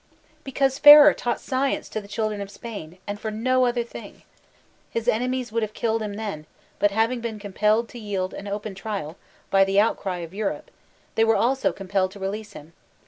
Because 0.43 0.79
Ferrer 0.79 1.13
taught 1.13 1.39
science 1.39 1.87
to 1.89 2.01
the 2.01 2.07
children 2.07 2.41
of 2.41 2.49
Spain,— 2.49 2.97
and 3.05 3.19
for 3.19 3.29
no 3.29 3.67
other 3.67 3.83
thing. 3.83 4.23
His 4.89 5.07
enemies 5.07 5.51
would 5.51 5.61
have 5.61 5.75
killed 5.75 6.01
him 6.01 6.15
then; 6.15 6.47
but 6.79 6.89
having 6.89 7.21
been 7.21 7.37
compelled 7.37 7.87
to 7.89 7.99
yield 7.99 8.33
an 8.33 8.47
open 8.47 8.73
trial, 8.73 9.15
by 9.51 9.63
the 9.63 9.79
outcry 9.79 10.17
of 10.25 10.33
Europe, 10.33 10.71
they 11.13 11.23
were 11.23 11.35
also 11.35 11.71
conq)elled 11.71 12.09
to 12.09 12.19
release 12.19 12.53
him. 12.53 12.73